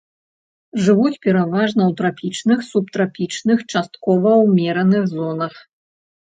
[0.85, 5.53] Жывуць пераважна ў трапічных, субтрапічных, часткова ўмераных зонах.